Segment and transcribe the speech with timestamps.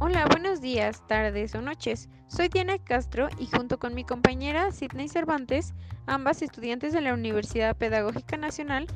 [0.00, 2.08] Hola, buenos días, tardes o noches.
[2.26, 5.72] Soy Diana Castro y junto con mi compañera Sidney Cervantes,
[6.06, 8.88] ambas estudiantes de la Universidad Pedagógica Nacional,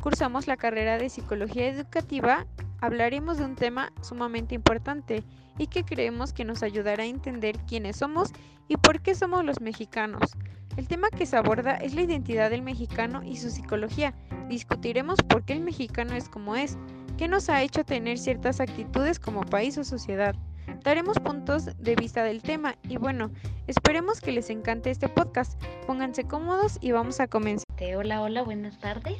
[0.00, 2.46] cursamos la carrera de Psicología Educativa,
[2.80, 5.24] hablaremos de un tema sumamente importante
[5.58, 8.30] y que creemos que nos ayudará a entender quiénes somos
[8.68, 10.30] y por qué somos los mexicanos.
[10.76, 14.14] El tema que se aborda es la identidad del mexicano y su psicología.
[14.48, 16.78] Discutiremos por qué el mexicano es como es,
[17.16, 20.34] qué nos ha hecho tener ciertas actitudes como país o sociedad.
[20.82, 23.30] Daremos puntos de vista del tema y bueno,
[23.66, 25.60] esperemos que les encante este podcast.
[25.86, 27.64] Pónganse cómodos y vamos a comenzar.
[27.96, 29.18] Hola, hola, buenas tardes.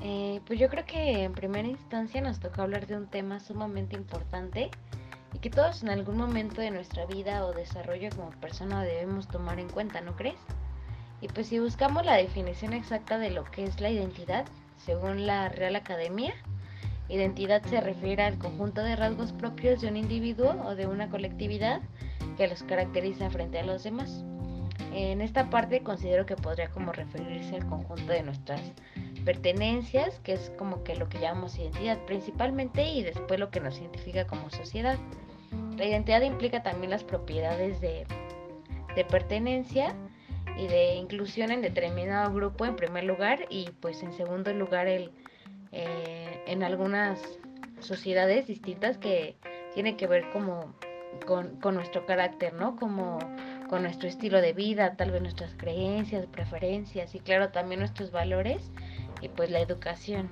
[0.00, 3.96] Eh, pues yo creo que en primera instancia nos toca hablar de un tema sumamente
[3.96, 4.70] importante
[5.34, 9.58] y que todos en algún momento de nuestra vida o desarrollo como persona debemos tomar
[9.58, 10.38] en cuenta, ¿no crees?
[11.20, 14.46] Y pues si buscamos la definición exacta de lo que es la identidad,
[14.78, 16.32] según la Real Academia,
[17.08, 21.80] Identidad se refiere al conjunto de rasgos propios de un individuo o de una colectividad
[22.36, 24.24] que los caracteriza frente a los demás.
[24.92, 28.60] En esta parte considero que podría como referirse al conjunto de nuestras
[29.24, 33.78] pertenencias, que es como que lo que llamamos identidad principalmente y después lo que nos
[33.78, 34.98] identifica como sociedad.
[35.76, 38.06] La identidad implica también las propiedades de,
[38.94, 39.94] de pertenencia
[40.58, 45.12] y de inclusión en determinado grupo en primer lugar y pues en segundo lugar el,
[45.72, 47.20] eh, en algunas
[47.80, 49.36] sociedades distintas que
[49.74, 50.74] tiene que ver como
[51.26, 52.76] con, nuestro carácter, ¿no?
[52.76, 53.18] Como
[53.68, 58.70] con nuestro estilo de vida, tal vez nuestras creencias, preferencias y claro también nuestros valores
[59.20, 60.30] y pues la educación.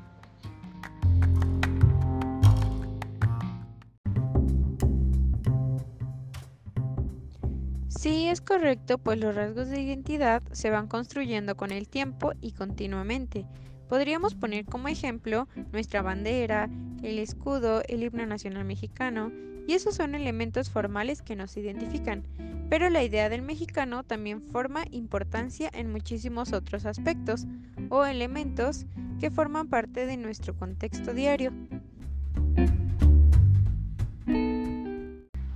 [7.89, 12.53] Sí, es correcto, pues los rasgos de identidad se van construyendo con el tiempo y
[12.53, 13.47] continuamente.
[13.89, 16.69] Podríamos poner como ejemplo nuestra bandera,
[17.03, 19.31] el escudo, el himno nacional mexicano,
[19.69, 22.25] y esos son elementos formales que nos identifican.
[22.69, 27.47] Pero la idea del mexicano también forma importancia en muchísimos otros aspectos
[27.91, 28.87] o elementos
[29.21, 31.53] que forman parte de nuestro contexto diario.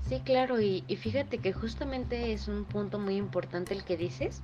[0.08, 4.42] Sí, claro, y, fíjate que justamente es un punto muy importante el que dices,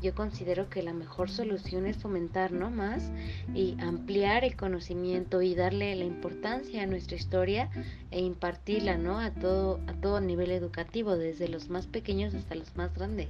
[0.00, 2.70] yo considero que la mejor solución es fomentar ¿no?
[2.70, 3.10] más
[3.54, 7.70] y ampliar el conocimiento y darle la importancia a nuestra historia
[8.10, 9.18] e impartirla ¿no?
[9.18, 13.28] a, todo, a todo nivel educativo, desde los más pequeños hasta los más grandes,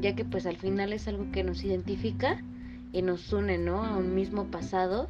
[0.00, 2.42] ya que pues al final es algo que nos identifica
[2.92, 3.84] y nos une ¿no?
[3.84, 5.08] a un mismo pasado,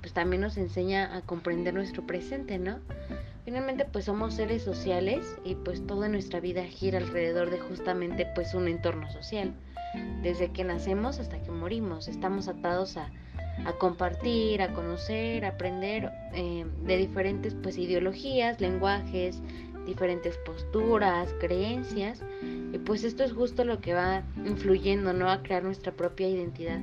[0.00, 2.78] pues también nos enseña a comprender nuestro presente, ¿no?
[3.46, 8.54] Finalmente pues somos seres sociales y pues toda nuestra vida gira alrededor de justamente pues
[8.54, 9.54] un entorno social
[10.20, 12.08] desde que nacemos hasta que morimos.
[12.08, 13.08] Estamos atados a,
[13.78, 19.40] compartir, a conocer, a aprender eh, de diferentes pues, ideologías, lenguajes,
[19.86, 22.24] diferentes posturas, creencias.
[22.72, 25.30] Y pues esto es justo lo que va influyendo, ¿no?
[25.30, 26.80] A crear nuestra propia identidad.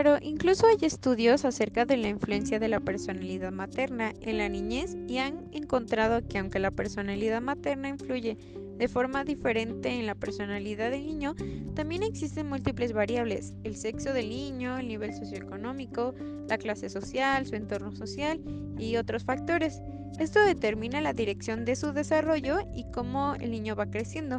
[0.00, 4.96] Claro, incluso hay estudios acerca de la influencia de la personalidad materna en la niñez
[5.08, 8.38] y han encontrado que aunque la personalidad materna influye
[8.76, 11.34] de forma diferente en la personalidad del niño,
[11.74, 16.14] también existen múltiples variables, el sexo del niño, el nivel socioeconómico,
[16.48, 18.40] la clase social, su entorno social
[18.78, 19.82] y otros factores.
[20.20, 24.38] Esto determina la dirección de su desarrollo y cómo el niño va creciendo.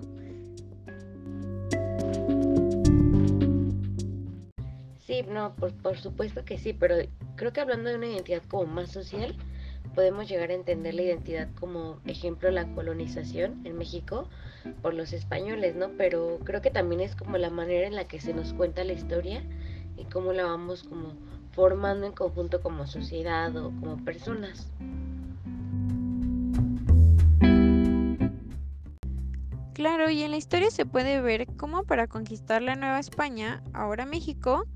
[5.09, 6.97] Sí, no, por, por supuesto que sí, pero
[7.35, 9.35] creo que hablando de una identidad como más social,
[9.95, 14.29] podemos llegar a entender la identidad como ejemplo la colonización en México
[14.83, 15.89] por los españoles, ¿no?
[15.97, 18.93] Pero creo que también es como la manera en la que se nos cuenta la
[18.93, 19.41] historia
[19.97, 21.13] y cómo la vamos como
[21.53, 24.71] formando en conjunto como sociedad o como personas.
[29.73, 34.05] Claro, y en la historia se puede ver cómo para conquistar la Nueva España, ahora
[34.05, 34.67] México,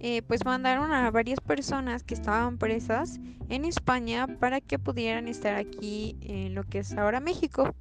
[0.00, 3.18] eh, pues mandaron a varias personas que estaban presas
[3.48, 7.74] en España para que pudieran estar aquí en lo que es ahora México.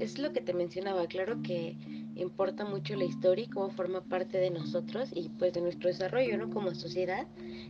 [0.00, 1.76] Es lo que te mencionaba, claro que
[2.16, 6.36] importa mucho la historia y cómo forma parte de nosotros y pues de nuestro desarrollo,
[6.36, 6.50] ¿no?
[6.50, 7.26] Como sociedad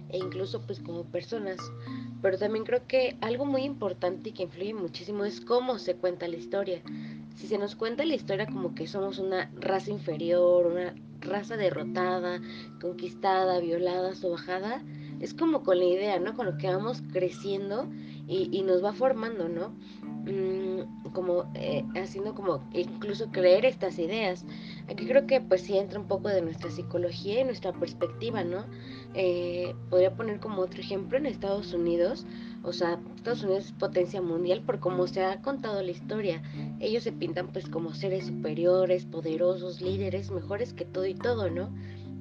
[0.08, 1.58] e incluso pues como personas.
[2.22, 6.28] Pero también creo que algo muy importante y que influye muchísimo es cómo se cuenta
[6.28, 6.82] la historia
[7.40, 12.38] si se nos cuenta la historia como que somos una raza inferior, una raza derrotada,
[12.82, 14.82] conquistada, violada, sobajada,
[15.20, 16.34] es como con la idea, ¿no?
[16.34, 17.88] Con lo que vamos creciendo
[18.28, 19.70] y, nos va formando, ¿no?
[20.30, 24.44] mm, como eh, haciendo como incluso creer estas ideas.
[24.88, 28.66] Aquí creo que pues sí entra un poco de nuestra psicología y nuestra perspectiva, ¿no?
[29.14, 32.26] Eh, podría poner como otro ejemplo en Estados Unidos,
[32.62, 36.42] o sea, Estados Unidos es potencia mundial por cómo se ha contado la historia.
[36.78, 41.70] Ellos se pintan pues como seres superiores, poderosos, líderes, mejores que todo y todo, ¿no?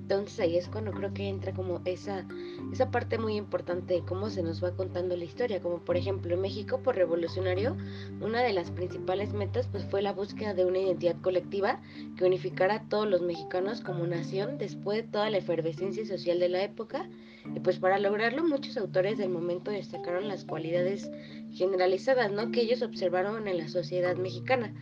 [0.09, 2.25] Entonces ahí es cuando creo que entra como esa,
[2.73, 6.33] esa parte muy importante de cómo se nos va contando la historia, como por ejemplo
[6.33, 7.77] en México por revolucionario,
[8.19, 11.79] una de las principales metas pues fue la búsqueda de una identidad colectiva
[12.17, 16.49] que unificara a todos los mexicanos como nación después de toda la efervescencia social de
[16.49, 17.07] la época
[17.55, 21.11] y pues para lograrlo muchos autores del momento destacaron las cualidades
[21.53, 22.49] generalizadas, ¿no?
[22.49, 24.73] que ellos observaron en la sociedad mexicana.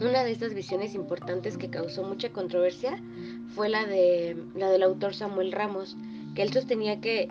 [0.00, 3.02] Una de estas visiones importantes que causó mucha controversia
[3.54, 5.96] fue la, de, la del autor Samuel Ramos,
[6.34, 7.28] que él sostenía que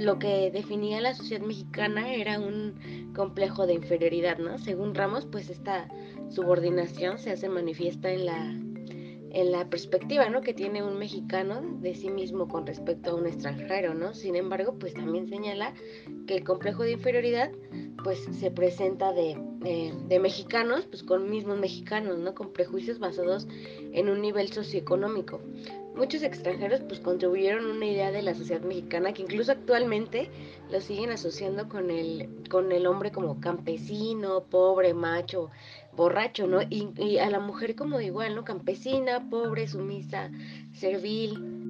[0.00, 4.58] lo que definía la sociedad mexicana era un complejo de inferioridad, ¿no?
[4.58, 5.88] Según Ramos, pues esta
[6.30, 8.54] subordinación se hace manifiesta en la
[9.32, 10.42] en la perspectiva, ¿no?
[10.42, 14.12] que tiene un mexicano de sí mismo con respecto a un extranjero, ¿no?
[14.12, 15.72] Sin embargo, pues también señala
[16.26, 17.50] que el complejo de inferioridad
[18.02, 19.36] pues se presenta de,
[20.08, 22.34] de, mexicanos, pues con mismos mexicanos, ¿no?
[22.34, 23.46] Con prejuicios basados
[23.92, 25.40] en un nivel socioeconómico.
[25.94, 30.30] Muchos extranjeros pues contribuyeron una idea de la sociedad mexicana que incluso actualmente
[30.70, 35.50] lo siguen asociando con el, con el hombre como campesino, pobre, macho,
[35.94, 36.60] borracho, ¿no?
[36.62, 38.44] Y a la mujer como igual, ¿no?
[38.44, 40.30] Campesina, pobre, sumisa,
[40.72, 41.61] servil.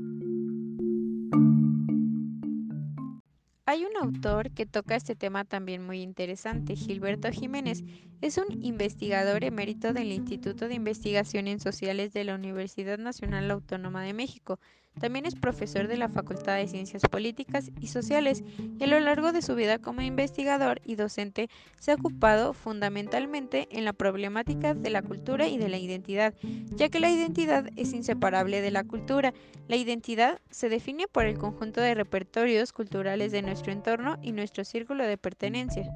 [3.72, 7.82] Hay un autor que toca este tema también muy interesante, Gilberto Jiménez.
[8.20, 14.12] Es un investigador emérito del Instituto de Investigaciones Sociales de la Universidad Nacional Autónoma de
[14.12, 14.60] México.
[15.00, 18.44] También es profesor de la Facultad de Ciencias Políticas y Sociales
[18.78, 21.48] y a lo largo de su vida como investigador y docente
[21.80, 26.34] se ha ocupado fundamentalmente en la problemática de la cultura y de la identidad,
[26.76, 29.32] ya que la identidad es inseparable de la cultura.
[29.66, 34.64] La identidad se define por el conjunto de repertorios culturales de nuestro entorno y nuestro
[34.64, 35.90] círculo de pertenencia.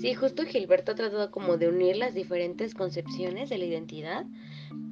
[0.00, 4.26] Sí, justo Gilberto ha tratado como de unir las diferentes concepciones de la identidad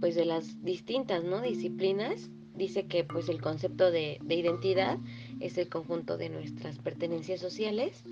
[0.00, 1.40] pues de las distintas ¿no?
[1.40, 4.98] disciplinas dice que pues el concepto de, identidad
[5.40, 8.02] es el conjunto de nuestras pertenencias sociales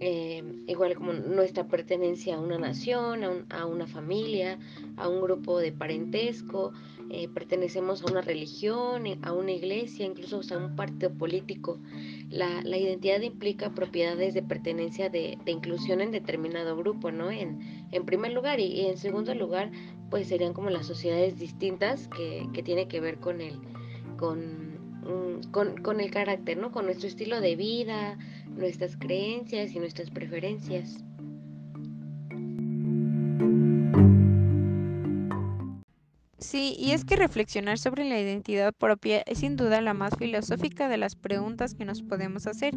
[0.00, 4.58] eh, igual como nuestra pertenencia a una nación, a, una familia,
[4.96, 6.72] a un grupo de parentesco,
[7.10, 11.80] eh, pertenecemos a una religión, a una iglesia, incluso a un partido político.
[12.30, 17.32] La, identidad implica propiedades de pertenencia de, inclusión en determinado grupo, ¿no?
[17.32, 19.72] En, en primer lugar y en segundo lugar,
[20.10, 25.76] pues serían como las sociedades distintas que, que tiene que ver con el, mm, con,
[25.82, 26.70] con, el carácter, ¿no?
[26.70, 28.18] Con nuestro estilo de vida,
[28.58, 31.04] nuestras creencias y nuestras preferencias.
[36.38, 40.88] Sí, y es que reflexionar sobre la identidad propia es sin duda la más filosófica
[40.88, 42.74] de las preguntas que nos podemos hacer.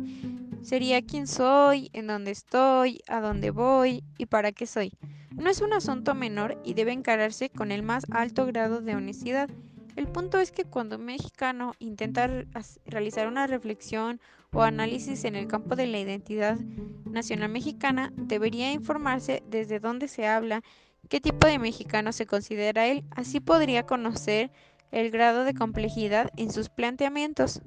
[0.62, 4.92] Sería quién soy, en dónde estoy, a dónde voy y para qué soy.
[5.36, 9.50] No es un asunto menor y debe encararse con el más alto grado de honestidad.
[10.02, 12.28] El punto es que cuando un mexicano intenta
[12.88, 14.20] realizar una reflexión
[14.52, 16.58] o análisis en el campo de la identidad
[17.06, 20.64] nacional mexicana, debería informarse desde dónde se habla,
[21.08, 24.50] qué tipo de mexicano se considera él, así podría conocer
[24.92, 27.62] el grado de complejidad en sus planteamientos.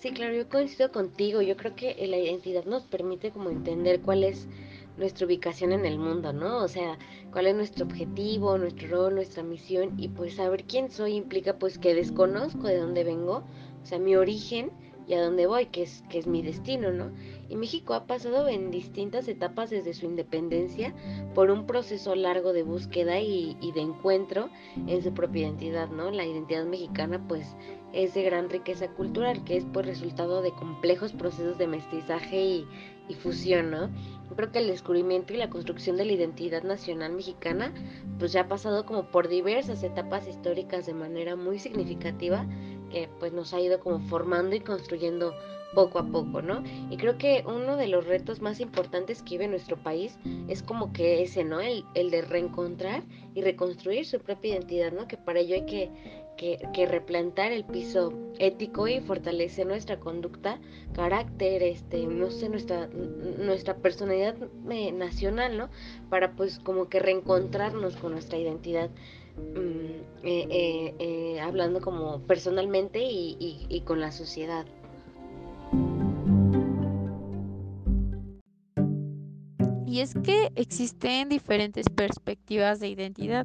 [0.00, 1.42] Sí, claro, yo coincido contigo.
[1.42, 4.48] Yo creo que la identidad nos permite como entender cuál es
[5.00, 6.58] nuestra ubicación en el mundo, ¿no?
[6.58, 6.96] O sea,
[7.32, 11.78] cuál es nuestro objetivo, nuestro rol, nuestra misión y pues saber quién soy implica pues
[11.78, 13.42] que desconozco de dónde vengo,
[13.82, 14.70] o sea, mi origen
[15.10, 17.10] y a dónde voy, que es, que es mi destino, ¿no?
[17.48, 20.94] Y México ha pasado en distintas etapas desde su independencia
[21.34, 24.50] por un proceso largo de búsqueda y, de encuentro
[24.86, 26.12] en su propia identidad, ¿no?
[26.12, 27.56] La identidad mexicana pues
[27.92, 32.66] es de gran riqueza cultural, que es por resultado de complejos procesos de mestizaje y,
[33.20, 33.88] fusión, ¿no?
[34.28, 37.74] Yo creo que el descubrimiento y la construcción de la identidad nacional mexicana,
[38.20, 42.46] pues ya ha pasado como por diversas etapas históricas de manera muy significativa,
[42.90, 45.34] que pues nos ha ido como formando y construyendo
[45.74, 46.64] poco a poco, ¿no?
[46.90, 50.18] Y creo que uno de los retos más importantes que vive nuestro país
[50.48, 51.60] es como que ese, ¿no?
[51.60, 53.04] El, el de reencontrar
[53.34, 55.06] y reconstruir su propia identidad, ¿no?
[55.06, 55.90] Que para ello hay que
[56.40, 60.58] que, replantar el piso ético y fortalecer nuestra conducta,
[60.94, 64.34] carácter, este, no sé, nuestra, nuestra personalidad
[64.70, 65.68] eh, nacional, ¿no?
[66.08, 68.88] Para pues como que reencontrarnos con nuestra identidad.
[69.36, 74.66] Mm, eh, eh, hablando como personalmente y con la sociedad.
[79.90, 83.44] Y es que existen diferentes perspectivas de identidad.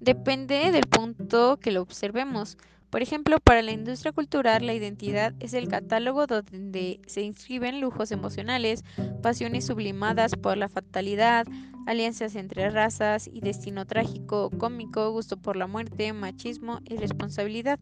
[0.00, 2.58] Depende del punto que lo observemos.
[2.94, 8.12] Por ejemplo, para la industria cultural, la identidad es el catálogo donde se inscriben lujos
[8.12, 8.84] emocionales,
[9.20, 11.44] pasiones sublimadas por la fatalidad,
[11.88, 17.80] alianzas entre razas y destino trágico, cómico, gusto por la muerte, machismo y responsabilidad.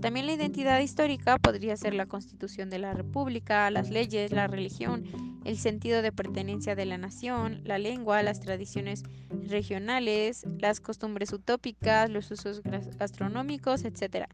[0.00, 5.04] También la identidad histórica podría ser la constitución de la república, las leyes, la religión,
[5.44, 9.02] el sentido de pertenencia de la nación, la lengua, las tradiciones
[9.46, 14.26] regionales, las costumbres utópicas, los usos gastronómicos, etc.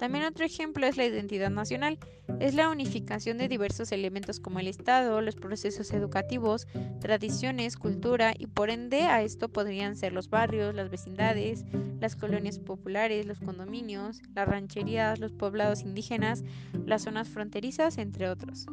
[0.00, 1.98] También otro ejemplo es la identidad nacional.
[2.38, 6.66] Es la unificación de diversos elementos como el Estado, los procesos educativos,
[7.00, 11.66] tradiciones, cultura y por ende a esto podrían ser los barrios, las vecindades,
[12.00, 16.44] las colonias populares, los condominios, las rancherías, los poblados indígenas,
[16.86, 18.64] las zonas fronterizas, entre otros.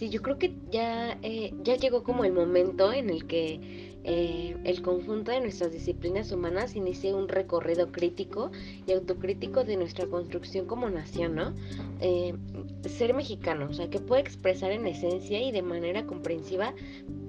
[0.00, 3.60] Sí, yo creo que ya, eh, ya llegó como el momento en el que
[4.02, 8.50] eh, el conjunto de nuestras disciplinas humanas inicia un recorrido crítico
[8.86, 11.52] y autocrítico de nuestra construcción como nación, ¿no?
[12.00, 12.32] Eh,
[12.88, 16.72] ser mexicano, o sea, que puede expresar en esencia y de manera comprensiva,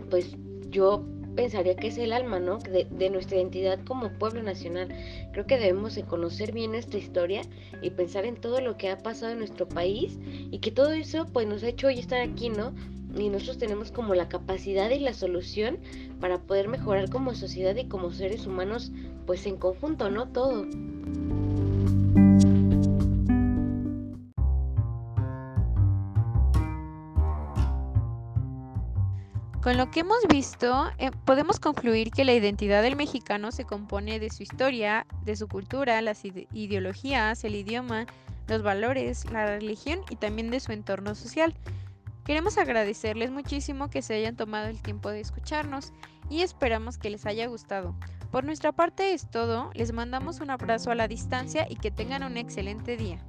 [0.10, 0.38] pues
[0.70, 1.04] yo
[1.36, 2.58] pensaría que es el alma, ¿no?
[2.60, 4.90] De, de, nuestra identidad como pueblo nacional.
[5.32, 7.42] Creo que debemos de conocer bien nuestra historia
[7.82, 11.26] y pensar en todo lo que ha pasado en nuestro país y que todo eso
[11.32, 12.74] pues nos ha hecho hoy estar aquí, ¿no?
[13.16, 15.80] y nosotros tenemos como la capacidad y la solución
[16.20, 18.92] para poder mejorar como sociedad y como seres humanos
[19.26, 20.28] pues en conjunto, ¿no?
[20.30, 20.66] Todo.
[29.62, 34.20] Con lo que hemos visto, eh, podemos concluir que la identidad del mexicano se compone
[34.20, 38.08] de su historia, de su cultura, las ideologías, el idioma,
[38.48, 41.54] los valores, la religión y también de su entorno social.
[42.26, 45.94] Queremos agradecerles muchísimo que se hayan tomado el tiempo de escucharnos
[46.28, 47.96] y esperamos que les haya gustado.
[48.32, 52.24] Por nuestra parte es todo, les mandamos un abrazo a la distancia y que tengan
[52.24, 53.24] un excelente día.